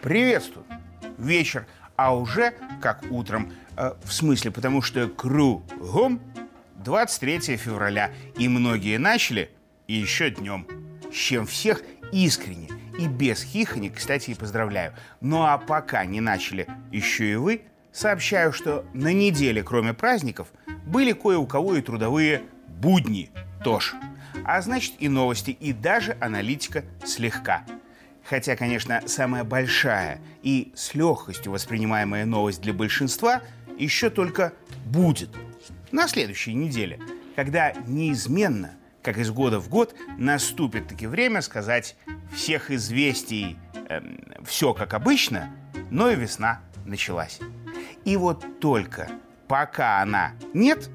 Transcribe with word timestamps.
Приветствую. 0.00 0.66
Вечер, 1.16 1.66
а 1.96 2.16
уже 2.16 2.54
как 2.80 3.04
утром. 3.10 3.52
Э, 3.76 3.92
в 4.02 4.12
смысле, 4.12 4.50
потому 4.50 4.82
что 4.82 5.08
кругом 5.08 6.20
23 6.76 7.56
февраля, 7.56 8.10
и 8.36 8.48
многие 8.48 8.98
начали 8.98 9.50
еще 9.86 10.30
днем. 10.30 10.66
С 11.10 11.14
чем 11.14 11.46
всех 11.46 11.82
искренне 12.12 12.68
и 12.98 13.06
без 13.06 13.42
хихони, 13.42 13.88
кстати, 13.88 14.32
и 14.32 14.34
поздравляю. 14.34 14.92
Ну 15.20 15.44
а 15.44 15.56
пока 15.56 16.04
не 16.04 16.20
начали 16.20 16.66
еще 16.90 17.32
и 17.32 17.36
вы, 17.36 17.62
сообщаю, 17.92 18.52
что 18.52 18.84
на 18.92 19.12
неделе, 19.12 19.62
кроме 19.62 19.94
праздников, 19.94 20.48
были 20.84 21.12
кое 21.12 21.38
у 21.38 21.46
кого 21.46 21.76
и 21.76 21.80
трудовые 21.80 22.42
будни 22.68 23.30
тоже. 23.62 23.94
А 24.44 24.60
значит 24.62 24.94
и 24.98 25.08
новости, 25.08 25.50
и 25.50 25.72
даже 25.72 26.16
аналитика 26.20 26.84
слегка– 27.04 27.64
Хотя, 28.24 28.56
конечно, 28.56 29.02
самая 29.06 29.44
большая 29.44 30.20
и 30.42 30.72
с 30.74 30.94
легкостью 30.94 31.52
воспринимаемая 31.52 32.24
новость 32.24 32.60
для 32.60 32.72
большинства 32.72 33.42
еще 33.78 34.10
только 34.10 34.52
будет 34.86 35.30
на 35.90 36.06
следующей 36.08 36.54
неделе, 36.54 37.00
когда 37.36 37.72
неизменно, 37.86 38.72
как 39.02 39.18
из 39.18 39.30
года 39.30 39.58
в 39.58 39.68
год, 39.68 39.94
наступит 40.18 40.88
таки 40.88 41.06
время 41.06 41.42
сказать 41.42 41.96
всех 42.34 42.70
известий 42.70 43.56
эм, 43.88 44.20
все 44.44 44.72
как 44.72 44.94
обычно, 44.94 45.54
но 45.90 46.10
и 46.10 46.16
весна 46.16 46.60
началась. 46.86 47.40
И 48.04 48.16
вот 48.16 48.60
только 48.60 49.08
пока 49.48 50.00
она 50.00 50.32
нет, 50.54 50.88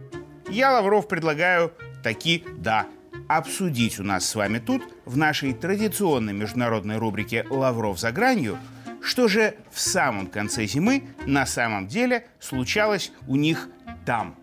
я, 0.49 0.71
Лавров, 0.71 1.07
предлагаю 1.09 1.73
таки 2.03 2.43
да 2.57 2.87
обсудить 3.27 3.99
у 3.99 4.03
нас 4.03 4.27
с 4.27 4.35
вами 4.35 4.59
тут, 4.59 4.83
в 5.05 5.17
нашей 5.17 5.53
традиционной 5.53 6.33
международной 6.33 6.97
рубрике 6.97 7.45
«Лавров 7.49 7.99
за 7.99 8.11
гранью», 8.11 8.57
что 9.01 9.27
же 9.27 9.55
в 9.71 9.79
самом 9.79 10.27
конце 10.27 10.65
зимы 10.65 11.03
на 11.25 11.45
самом 11.45 11.87
деле 11.87 12.27
случалось 12.39 13.11
у 13.27 13.35
них 13.35 13.69
там. 14.05 14.35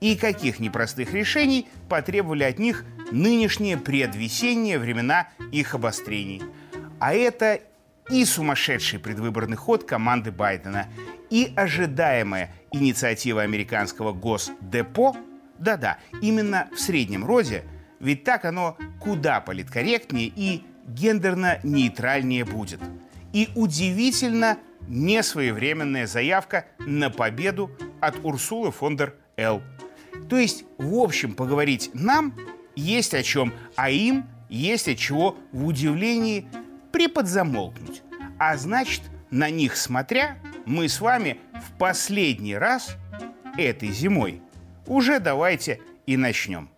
И 0.00 0.16
каких 0.16 0.58
непростых 0.58 1.12
решений 1.12 1.68
потребовали 1.88 2.44
от 2.44 2.58
них 2.58 2.84
нынешние 3.10 3.76
предвесенние 3.76 4.78
времена 4.78 5.28
их 5.52 5.74
обострений. 5.74 6.42
А 6.98 7.14
это 7.14 7.60
и 8.10 8.24
сумасшедший 8.24 8.98
предвыборный 8.98 9.56
ход 9.56 9.84
команды 9.84 10.30
Байдена, 10.30 10.88
и 11.30 11.52
ожидаемая 11.56 12.52
инициатива 12.72 13.42
американского 13.42 14.12
Госдепо, 14.12 15.16
да-да, 15.58 15.98
именно 16.20 16.68
в 16.74 16.78
среднем 16.78 17.24
роде– 17.24 17.64
ведь 18.04 18.22
так 18.22 18.44
оно 18.44 18.76
куда 19.00 19.40
политкорректнее 19.40 20.30
и 20.34 20.62
гендерно-нейтральнее 20.86 22.44
будет. 22.44 22.80
И 23.32 23.48
удивительно 23.54 24.58
несвоевременная 24.86 26.06
заявка 26.06 26.66
на 26.78 27.08
победу 27.08 27.70
от 28.02 28.22
Урсулы 28.22 28.70
фон 28.72 28.98
дер 28.98 29.14
Эл. 29.38 29.62
То 30.28 30.36
есть, 30.36 30.64
в 30.76 30.94
общем, 30.96 31.32
поговорить 31.32 31.90
нам 31.94 32.34
есть 32.76 33.14
о 33.14 33.22
чем, 33.22 33.54
а 33.74 33.88
им 33.88 34.26
есть 34.50 34.86
от 34.88 34.98
чего 34.98 35.38
в 35.52 35.66
удивлении 35.66 36.46
приподзамолкнуть. 36.92 38.02
А 38.38 38.56
значит, 38.58 39.00
на 39.30 39.48
них 39.48 39.76
смотря, 39.76 40.36
мы 40.66 40.90
с 40.90 41.00
вами 41.00 41.40
в 41.54 41.78
последний 41.78 42.54
раз 42.54 42.96
этой 43.56 43.90
зимой 43.90 44.42
уже 44.86 45.20
давайте 45.20 45.80
и 46.06 46.16
начнем. 46.16 46.68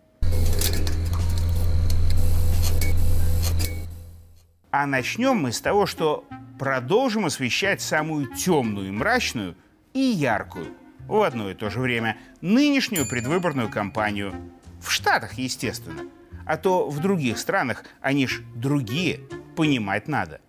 А 4.71 4.85
начнем 4.85 5.37
мы 5.37 5.51
с 5.51 5.61
того, 5.61 5.85
что 5.85 6.25
продолжим 6.59 7.25
освещать 7.25 7.81
самую 7.81 8.33
темную 8.35 8.89
и 8.89 8.91
мрачную 8.91 9.55
и 9.93 9.99
яркую 9.99 10.67
в 11.07 11.21
одно 11.21 11.49
и 11.49 11.53
то 11.53 11.69
же 11.69 11.79
время 11.79 12.17
нынешнюю 12.41 13.07
предвыборную 13.07 13.69
кампанию. 13.69 14.33
В 14.81 14.91
Штатах, 14.91 15.33
естественно. 15.33 16.03
А 16.45 16.57
то 16.57 16.89
в 16.89 16.99
других 16.99 17.37
странах 17.37 17.83
они 18.01 18.27
ж 18.27 18.41
другие, 18.55 19.21
понимать 19.55 20.07
надо. 20.07 20.39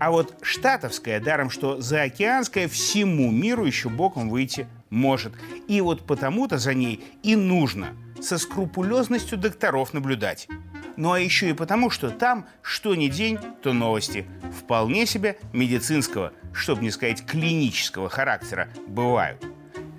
А 0.00 0.10
вот 0.10 0.36
штатовская, 0.42 1.20
даром 1.20 1.50
что 1.50 1.80
заокеанская, 1.80 2.68
всему 2.68 3.30
миру 3.30 3.64
еще 3.64 3.88
боком 3.88 4.30
выйти 4.30 4.68
может. 4.90 5.32
И 5.66 5.80
вот 5.80 6.06
потому-то 6.06 6.58
за 6.58 6.74
ней 6.74 7.04
и 7.22 7.36
нужно 7.36 7.94
со 8.20 8.38
скрупулезностью 8.38 9.38
докторов 9.38 9.92
наблюдать. 9.94 10.48
Ну 10.96 11.12
а 11.12 11.20
еще 11.20 11.50
и 11.50 11.52
потому, 11.52 11.90
что 11.90 12.10
там, 12.10 12.46
что 12.62 12.94
ни 12.94 13.08
день, 13.08 13.38
то 13.62 13.72
новости. 13.72 14.26
Вполне 14.58 15.06
себе 15.06 15.38
медицинского, 15.52 16.32
чтобы 16.52 16.82
не 16.82 16.90
сказать 16.90 17.24
клинического 17.24 18.08
характера, 18.08 18.68
бывают. 18.88 19.44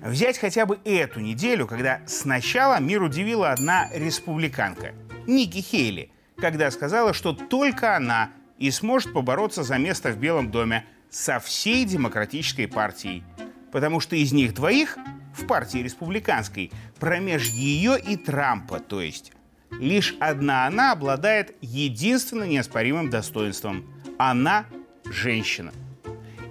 Взять 0.02 0.38
хотя 0.38 0.66
бы 0.66 0.78
эту 0.84 1.20
неделю, 1.20 1.66
когда 1.66 2.00
сначала 2.06 2.80
мир 2.80 3.02
удивила 3.02 3.52
одна 3.52 3.88
республиканка, 3.92 4.94
Ники 5.26 5.58
Хейли, 5.58 6.10
когда 6.36 6.70
сказала, 6.70 7.12
что 7.12 7.32
только 7.32 7.96
она 7.96 8.30
и 8.58 8.70
сможет 8.70 9.12
побороться 9.12 9.62
за 9.62 9.78
место 9.78 10.10
в 10.10 10.18
Белом 10.18 10.50
доме 10.50 10.84
со 11.10 11.38
всей 11.38 11.84
демократической 11.84 12.66
партией. 12.66 13.24
Потому 13.72 14.00
что 14.00 14.16
из 14.16 14.32
них 14.32 14.54
двоих 14.54 14.98
в 15.34 15.46
партии 15.46 15.78
республиканской 15.78 16.72
промеж 16.98 17.48
ее 17.48 17.98
и 17.98 18.16
Трампа, 18.16 18.80
то 18.80 19.00
есть 19.00 19.32
Лишь 19.78 20.16
одна 20.18 20.66
она 20.66 20.92
обладает 20.92 21.54
единственно 21.60 22.44
неоспоримым 22.44 23.08
достоинством. 23.08 23.86
Она– 24.18 24.66
женщина. 25.04 25.72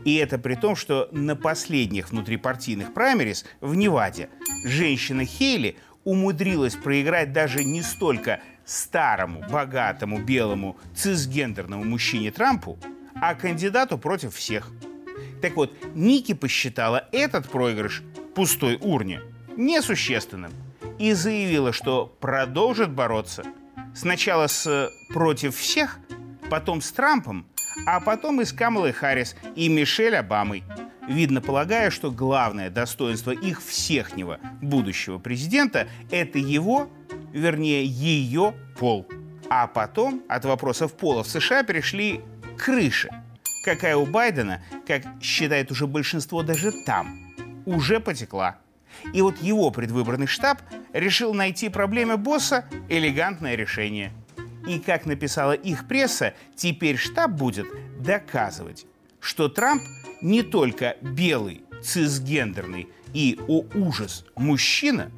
И 0.06 0.16
это 0.16 0.40
при 0.40 0.56
том, 0.56 0.76
что 0.76 1.10
на 1.12 1.36
последних 1.36 2.12
внутрипартийных 2.12 2.94
праймерис 2.94 3.46
в 3.60 3.76
Неваде 3.76 4.30
женщина 4.64 5.26
Хейли 5.26 5.78
умудрилась 6.06 6.76
проиграть 6.76 7.34
даже 7.34 7.64
не 7.64 7.82
столько 7.82 8.40
старому, 8.66 9.44
богатому, 9.50 10.20
белому, 10.20 10.78
цисгендерному 10.96 11.84
мужчине 11.84 12.32
Трампу, 12.32 12.80
а 13.16 13.36
кандидату 13.36 13.98
против 13.98 14.34
всех. 14.34 14.72
Так 15.42 15.56
вот, 15.56 15.74
Ники 15.96 16.34
посчитала 16.34 17.08
этот 17.12 17.50
проигрыш 17.50 18.04
пустой 18.36 18.78
урне 18.82 19.22
несущественным– 19.56 20.52
и 21.00 21.14
заявила, 21.14 21.74
что 21.74 22.14
продолжит 22.20 22.92
бороться 22.92 23.44
сначала 23.96 24.48
с 24.48 24.92
«против 25.10 25.56
всех», 25.56 26.00
потом 26.50 26.82
с 26.82 26.92
Трампом, 26.92 27.48
а 27.86 28.00
потом 28.02 28.42
и 28.42 28.46
с 28.46 28.54
Камалой 28.54 28.92
Харрис 28.92 29.36
и 29.56 29.70
Мишель 29.70 30.16
Обамой. 30.16 30.64
Видно, 31.08 31.42
полагая, 31.42 31.90
что 31.90 32.12
главное 32.12 32.70
достоинство 32.70 33.32
их 33.32 33.64
всехнего 33.64 34.40
будущего 34.62 35.18
президента– 35.18 35.88
это 36.12 36.38
его, 36.38 36.90
вернее, 37.34 37.84
ее 37.86 38.54
пол. 38.78 39.08
А 39.50 39.66
потом 39.66 40.22
от 40.30 40.46
вопросов 40.46 40.94
пола 40.94 41.24
в 41.24 41.28
США 41.28 41.64
перешли 41.64 42.22
к 42.58 42.66
крыше. 42.66 43.10
Какая 43.64 43.96
у 43.98 44.06
Байдена, 44.06 44.62
как 44.88 45.04
считает 45.22 45.72
уже 45.72 45.88
большинство 45.88 46.44
даже 46.44 46.72
там, 46.72 47.34
уже 47.66 48.00
потекла. 48.00 48.58
И 49.14 49.22
вот 49.22 49.42
его 49.42 49.72
предвыборный 49.72 50.28
штаб 50.28 50.62
решил 50.94 51.34
найти 51.34 51.70
проблеме 51.70 52.18
босса 52.18 52.66
элегантное 52.90 53.56
решение. 53.56 54.12
И, 54.68 54.80
как 54.80 55.06
написала 55.06 55.54
их 55.54 55.88
пресса, 55.88 56.34
теперь 56.56 56.98
штаб 56.98 57.32
будет 57.32 57.68
доказывать, 58.00 58.86
что 59.20 59.50
Трамп 59.50 59.82
не 60.22 60.44
только 60.44 60.98
белый, 61.02 61.64
цисгендерный 61.82 62.90
и, 63.14 63.40
о 63.48 63.64
ужас, 63.74 64.26
мужчина, 64.36 65.12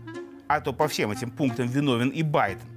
а 0.48 0.62
то 0.62 0.74
по 0.74 0.88
всем 0.88 1.12
этим 1.12 1.32
пунктам 1.32 1.68
виновен 1.68 2.10
и 2.10 2.24
Байден, 2.24 2.68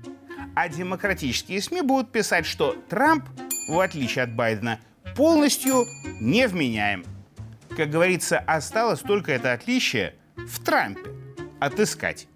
а 0.54 0.68
демократические 0.68 1.60
СМИ 1.60 1.82
будут 1.82 2.12
писать, 2.12 2.46
что 2.46 2.76
Трамп, 2.88 3.24
в 3.68 3.78
отличие 3.78 4.24
от 4.24 4.34
Байдена, 4.34 4.80
полностью 5.16 5.86
невменяем. 6.20 7.04
Как 7.76 7.90
говорится, 7.90 8.38
осталось 8.38 9.00
только 9.00 9.32
это 9.32 9.52
отличие– 9.52 10.14
в 10.36 10.62
Трампе 10.62 11.10
отыскать. 11.60 12.28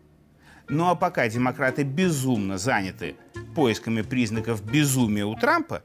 Ну 0.69 0.89
а 0.89 0.95
пока 0.95 1.29
демократы 1.29 1.83
безумно 1.83 2.59
заняты 2.59 3.17
поисками 3.55 4.03
признаков 4.03 4.65
безумия 4.65 5.25
у 5.25 5.35
Трампа, 5.35 5.83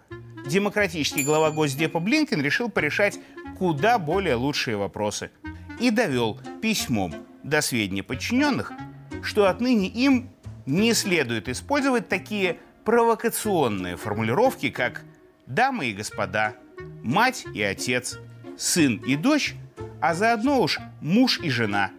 демократический 0.48 1.24
глава 1.24 1.52
Госдепа 1.52 2.00
Блинкен 2.00 2.42
решил 2.42 2.70
порешать 2.70 3.20
куда 3.58 3.98
более 3.98 4.36
лучшие 4.36 4.78
вопросы 4.78 5.32
и 5.80 5.90
довел 5.90 6.40
письмом 6.62 7.16
до 7.44 7.62
сведения 7.62 8.04
подчиненных, 8.04 8.72
что 9.22 9.48
отныне 9.48 9.88
им 9.88 10.30
не 10.66 10.94
следует 10.94 11.50
использовать 11.50 12.10
такие 12.10 12.58
провокационные 12.86 13.98
формулировки, 13.98 14.70
как 14.70 15.04
«дамы 15.46 15.88
и 15.88 15.94
господа», 15.94 16.56
«мать 17.04 17.46
и 17.54 17.62
отец», 17.62 18.20
«сын 18.58 18.98
и 19.06 19.16
дочь», 19.16 19.56
а 20.02 20.16
заодно 20.16 20.62
уж 20.62 20.80
«муж 21.02 21.40
и 21.40 21.50
жена», 21.50 21.92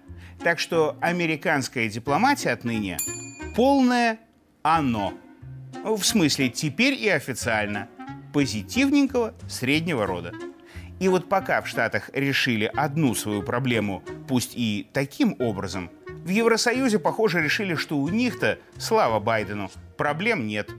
так 0.42 0.58
что 0.58 0.96
американская 1.00 1.88
дипломатия 1.88 2.50
отныне 2.50 2.98
полное 3.54 4.18
оно. 4.62 5.14
В 5.84 6.02
смысле, 6.02 6.48
теперь 6.48 6.94
и 6.94 7.08
официально. 7.08 7.88
Позитивненького 8.32 9.34
среднего 9.48 10.06
рода. 10.06 10.32
И 10.98 11.08
вот 11.08 11.28
пока 11.28 11.60
в 11.62 11.68
Штатах 11.68 12.10
решили 12.12 12.70
одну 12.74 13.14
свою 13.14 13.42
проблему, 13.42 14.02
пусть 14.26 14.52
и 14.56 14.88
таким 14.92 15.36
образом, 15.38 15.90
в 16.24 16.28
Евросоюзе, 16.28 16.98
похоже, 16.98 17.42
решили, 17.42 17.74
что 17.74 17.98
у 17.98 18.08
них-то, 18.08 18.58
слава 18.78 19.20
Байдену, 19.20 19.70
проблем 19.96 20.46
нет. 20.46 20.70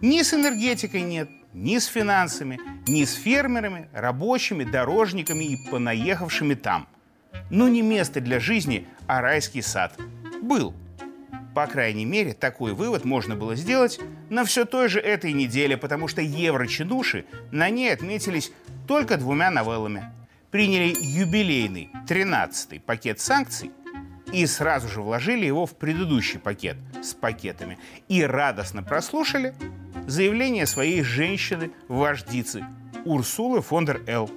Ни 0.00 0.22
с 0.22 0.32
энергетикой 0.32 1.02
нет, 1.02 1.28
ни 1.52 1.78
с 1.78 1.86
финансами, 1.86 2.58
ни 2.88 3.04
с 3.04 3.14
фермерами, 3.14 3.88
рабочими, 3.92 4.64
дорожниками 4.64 5.44
и 5.44 5.56
понаехавшими 5.70 6.54
там. 6.54 6.88
Ну 7.50 7.68
не 7.68 7.82
место 7.82 8.20
для 8.20 8.40
жизни, 8.40 8.86
а 9.06 9.20
райский 9.20 9.62
сад. 9.62 9.98
Был. 10.42 10.74
По 11.54 11.66
крайней 11.66 12.04
мере, 12.04 12.34
такой 12.34 12.72
вывод 12.72 13.04
можно 13.04 13.34
было 13.34 13.56
сделать 13.56 13.98
на 14.30 14.44
все 14.44 14.64
той 14.64 14.88
же 14.88 15.00
этой 15.00 15.32
неделе, 15.32 15.76
потому 15.76 16.06
что 16.06 16.22
еврочедуши 16.22 17.24
на 17.50 17.68
ней 17.68 17.92
отметились 17.92 18.52
только 18.86 19.16
двумя 19.16 19.50
новеллами. 19.50 20.04
Приняли 20.50 20.94
юбилейный 20.98 21.90
13-й 22.06 22.80
пакет 22.80 23.20
санкций 23.20 23.72
и 24.32 24.46
сразу 24.46 24.88
же 24.88 25.00
вложили 25.00 25.46
его 25.46 25.66
в 25.66 25.74
предыдущий 25.76 26.38
пакет 26.38 26.76
с 27.02 27.14
пакетами 27.14 27.78
и 28.08 28.22
радостно 28.22 28.82
прослушали 28.82 29.54
заявление 30.08 30.66
своей 30.66 31.02
женщины-вождицы 31.02 32.64
Урсулы 33.04 33.60
фон 33.60 33.84
дер 33.84 34.02
Эл, 34.06 34.30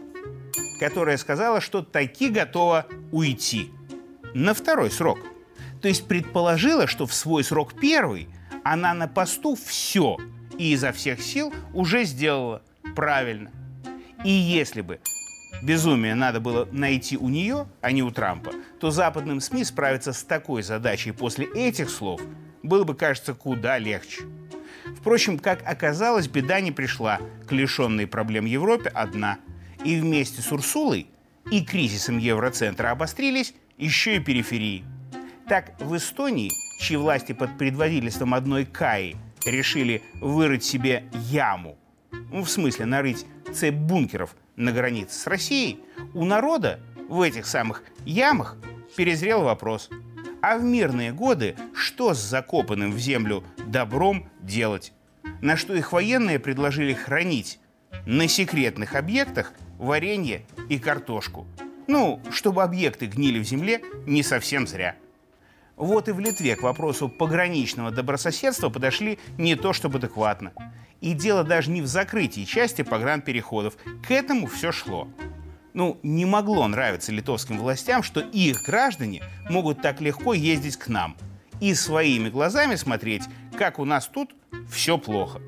которая 0.79 1.17
сказала, 1.17 1.61
что 1.61 1.81
таки 1.81 2.29
готова 2.29 2.85
уйти 3.11 3.71
на 4.33 4.53
второй 4.53 4.91
срок. 4.91 5.17
То 5.81 5.87
есть 5.87 6.07
предположила, 6.07 6.87
что 6.87 7.07
в 7.07 7.13
свой 7.13 7.43
срок 7.43 7.73
первый 7.79 8.27
она 8.63 8.93
на 8.93 9.07
посту 9.07 9.55
все 9.55 10.17
и 10.57 10.73
изо 10.73 10.91
всех 10.91 11.21
сил 11.21 11.53
уже 11.73 12.03
сделала 12.03 12.61
правильно. 12.93 13.49
И 14.25 14.29
если 14.29 14.81
бы 14.81 14.99
безумие 15.63 16.15
надо 16.15 16.41
было 16.41 16.67
найти 16.71 17.17
у 17.17 17.29
нее, 17.29 17.67
а 17.79 17.91
не 17.91 18.03
у 18.03 18.11
Трампа, 18.11 18.51
то 18.79 18.91
западным 18.91 19.39
СМИ 19.39 19.63
справиться 19.63 20.11
с 20.11 20.21
такой 20.23 20.63
задачей 20.63 21.11
после 21.13 21.45
этих 21.45 21.89
слов 21.89 22.21
было 22.61 22.83
бы, 22.83 22.93
кажется, 22.93 23.33
куда 23.33 23.77
легче. 23.79 24.23
Впрочем, 24.97 25.39
как 25.39 25.61
оказалось, 25.65 26.27
беда 26.27 26.59
не 26.61 26.71
пришла 26.71 27.19
к 27.47 27.51
лишенной 27.51 28.07
проблем 28.07 28.45
Европе 28.45 28.89
одна. 28.89 29.39
И 29.83 29.99
вместе 29.99 30.41
с 30.41 30.51
Урсулой 30.51 31.07
и 31.51 31.63
кризисом 31.63 32.17
Евроцентра 32.17 32.91
обострились 32.91 33.53
еще 33.77 34.17
и 34.17 34.19
периферии. 34.19 34.83
Так, 35.47 35.73
в 35.81 35.95
Эстонии, 35.95 36.51
чьи 36.79 36.95
власти 36.97 37.33
под 37.33 37.57
предводительством 37.57 38.33
одной 38.33 38.65
Каи 38.65 39.17
решили 39.45 40.03
вырыть 40.21 40.63
себе 40.63 41.05
яму, 41.13 41.77
в 42.31 42.45
смысле 42.45 42.85
нарыть 42.85 43.25
цепь 43.53 43.75
бункеров 43.75 44.35
на 44.55 44.71
границе 44.71 45.19
с 45.19 45.27
Россией, 45.27 45.79
у 46.13 46.25
народа 46.25 46.79
в 47.09 47.21
этих 47.21 47.45
самых 47.45 47.83
ямах 48.05 48.57
перезрел 48.95 49.43
вопрос. 49.43 49.89
А 50.41 50.57
в 50.57 50.63
мирные 50.63 51.11
годы 51.11 51.55
что 51.73 52.13
с 52.13 52.19
закопанным 52.19 52.91
в 52.91 52.97
землю 52.97 53.43
добром 53.71 54.29
делать? 54.41 54.93
На 55.41 55.55
что 55.55 55.73
их 55.73 55.91
военные 55.93 56.39
предложили 56.39 56.93
хранить 56.93 57.59
на 58.05 58.27
секретных 58.27 58.95
объектах 58.95 59.53
варенье 59.77 60.43
и 60.69 60.77
картошку. 60.77 61.47
Ну, 61.87 62.21
чтобы 62.31 62.63
объекты 62.63 63.07
гнили 63.07 63.39
в 63.39 63.43
земле 63.43 63.81
не 64.05 64.23
совсем 64.23 64.67
зря. 64.67 64.95
Вот 65.75 66.07
и 66.09 66.11
в 66.11 66.19
Литве 66.19 66.55
к 66.55 66.61
вопросу 66.61 67.09
пограничного 67.09 67.89
добрососедства 67.91 68.69
подошли 68.69 69.17
не 69.37 69.55
то 69.55 69.73
чтобы 69.73 69.97
адекватно. 69.97 70.53
И 70.99 71.13
дело 71.13 71.43
даже 71.43 71.71
не 71.71 71.81
в 71.81 71.87
закрытии 71.87 72.43
части 72.43 72.83
погранпереходов. 72.83 73.75
К 74.07 74.11
этому 74.11 74.45
все 74.45 74.71
шло. 74.71 75.07
Ну, 75.73 75.97
не 76.03 76.25
могло 76.25 76.67
нравиться 76.67 77.11
литовским 77.11 77.57
властям, 77.57 78.03
что 78.03 78.19
их 78.19 78.63
граждане 78.63 79.23
могут 79.49 79.81
так 79.81 80.01
легко 80.01 80.33
ездить 80.33 80.77
к 80.77 80.87
нам 80.87 81.15
и 81.61 81.73
своими 81.73 82.29
глазами 82.29 82.75
смотреть, 82.75 83.23
как 83.57 83.79
у 83.79 83.85
нас 83.85 84.07
тут 84.07 84.35
все 84.69 84.97
плохо. 84.97 85.41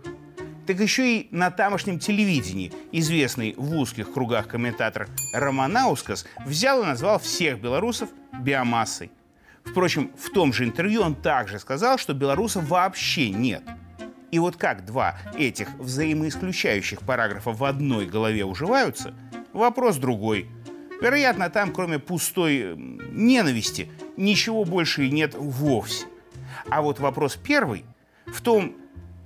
Так 0.66 0.80
еще 0.80 1.18
и 1.18 1.28
на 1.32 1.52
тамошнем 1.52 2.00
телевидении 2.00 2.72
известный 2.92 3.54
в 3.58 3.76
узких 3.76 4.14
кругах 4.14 4.48
комментатор 4.48 5.10
Романаускас 5.34 6.26
взял 6.46 6.82
и 6.84 6.86
назвал 6.86 7.20
всех 7.20 7.60
белорусов 7.60 8.10
биомассой. 8.40 9.12
Впрочем, 9.66 10.12
в 10.18 10.30
том 10.30 10.54
же 10.54 10.64
интервью 10.64 11.02
он 11.02 11.16
также 11.16 11.60
сказал, 11.60 11.98
что 11.98 12.14
белорусов 12.14 12.66
вообще 12.66 13.30
нет– 13.30 13.64
и 14.34 14.40
вот 14.40 14.58
как 14.58 14.84
два 14.84 15.16
этих 15.38 15.70
взаимоисключающих 15.76 17.02
параграфа 17.02 17.52
в 17.52 17.64
одной 17.64 18.08
голове 18.08 18.44
уживаются, 18.44 19.14
вопрос 19.54 19.98
другой. 19.98 20.50
Вероятно, 21.00 21.52
там, 21.52 21.72
кроме 21.72 22.00
пустой 22.00 22.76
ненависти, 22.76 23.92
ничего 24.18 24.66
больше 24.66 25.06
и 25.06 25.12
нет 25.12 25.36
вовсе. 25.36 26.08
А 26.68 26.82
вот 26.82 27.00
вопрос 27.00 27.36
первый 27.36 27.86
в 28.25 28.42
том, 28.42 28.75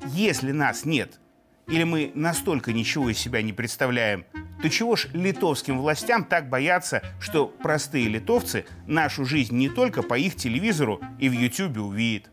если 0.07 0.51
нас 0.51 0.85
нет, 0.85 1.19
или 1.67 1.83
мы 1.83 2.11
настолько 2.15 2.71
ничего 2.73 3.09
из 3.09 3.17
себя 3.17 3.41
не 3.41 3.53
представляем, 3.53 4.25
то 4.61 4.69
чего 4.69 4.95
ж 4.95 5.07
литовским 5.13 5.79
властям 5.79 6.23
так 6.23 6.49
бояться, 6.49 7.03
что 7.19 7.47
простые 7.47 8.07
литовцы 8.07 8.65
нашу 8.87 9.25
жизнь 9.25 9.55
не 9.55 9.69
только 9.69 10.01
по 10.01 10.17
их 10.17 10.35
телевизору 10.35 11.01
и 11.19 11.29
в 11.29 11.33
Ютубе 11.33 11.81
увидят? 11.81 12.29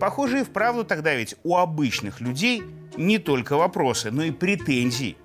Похоже, 0.00 0.40
и 0.40 0.44
вправду 0.44 0.84
тогда 0.84 1.14
ведь 1.14 1.36
у 1.42 1.56
обычных 1.56 2.20
людей 2.20 2.62
не 2.96 3.18
только 3.18 3.56
вопросы, 3.56 4.10
но 4.10 4.24
и 4.24 4.30
претензии 4.30 5.16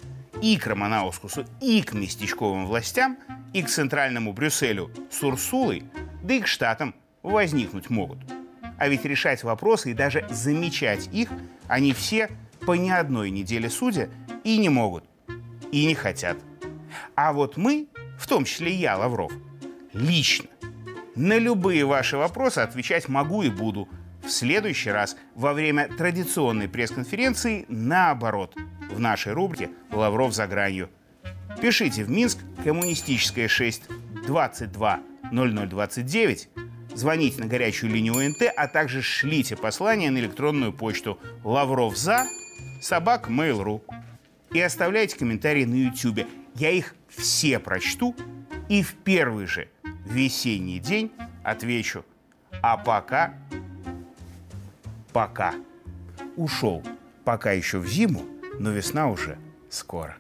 и 0.42 0.58
к 0.58 0.68
Романаускусу, 0.68 1.46
и 1.62 1.82
к 1.82 1.94
местечковым 1.94 2.66
властям, 2.66 3.18
и 3.54 3.62
к 3.62 3.70
центральному 3.70 4.34
Брюсселю 4.34 4.92
с 5.10 5.22
Урсулой, 5.24 5.84
да 6.24 6.34
и 6.34 6.42
к 6.42 6.48
штатам 6.48 6.96
возникнуть 7.22 7.90
могут. 7.90 8.20
А 8.84 8.90
ведь 8.90 9.06
решать 9.06 9.44
вопросы 9.44 9.92
и 9.92 9.94
даже 9.94 10.28
замечать 10.30 11.08
их 11.14 11.30
они 11.70 11.94
все 11.94 12.30
по 12.66 12.74
ни 12.74 12.90
одной 12.90 13.30
неделе 13.30 13.70
судя 13.70 14.10
и 14.44 14.58
не 14.58 14.68
могут, 14.68 15.06
и 15.72 15.86
не 15.86 15.96
хотят. 15.96 16.38
А 17.16 17.32
вот 17.32 17.56
мы, 17.56 17.88
в 18.20 18.28
том 18.28 18.44
числе 18.44 18.74
я, 18.74 18.98
Лавров, 18.98 19.32
лично 19.94 20.50
на 21.16 21.38
любые 21.38 21.86
ваши 21.86 22.18
вопросы 22.18 22.60
отвечать 22.60 23.08
могу 23.08 23.44
и 23.44 23.50
буду– 23.50 23.88
в 24.22 24.30
следующий 24.30 24.90
раз 24.90 25.16
во 25.34 25.54
время 25.54 25.88
традиционной 25.88 26.68
пресс-конференции 26.68 27.66
наоборот, 27.70 28.54
в 28.92 29.00
нашей 29.00 29.32
рубрике 29.32 29.70
«Лавров 29.92 30.34
за 30.34 30.46
гранью». 30.46 30.90
Пишите 31.62 32.04
в 32.04 32.10
Минск, 32.10 32.40
коммунистическая 32.66 33.48
6, 33.48 33.84
22 34.28 35.00
0029, 35.32 36.50
звоните 36.96 37.42
на 37.42 37.48
горячую 37.48 37.92
линию 37.92 38.16
ОНТ, 38.16 38.54
а 38.56 38.68
также 38.68 39.02
шлите 39.02 39.56
послание 39.56 40.12
на 40.12 40.18
электронную 40.20 40.74
почту 40.74 41.20
лавров 41.44 41.98
за 41.98 42.26
собак 42.82 43.30
mail.ru 43.30 43.82
и 44.52 44.62
оставляйте 44.62 45.18
комментарии 45.18 45.66
на 45.66 45.76
YouTube. 45.76 46.28
Я 46.56 46.72
их 46.72 46.96
все 47.10 47.60
прочту 47.60 48.16
и 48.70 48.84
в 48.84 48.94
первый 48.96 49.48
же 49.48 49.68
весенний 50.06 50.80
день 50.80 51.12
отвечу. 51.44 52.06
А 52.62 52.78
пока 52.78 53.34
пока. 55.14 55.54
Ушел, 56.36 56.84
пока 57.24 57.52
еще 57.52 57.78
в 57.78 57.88
зиму, 57.88 58.24
но 58.60 58.72
весна 58.72 59.08
уже 59.08 59.38
скоро. 59.70 60.18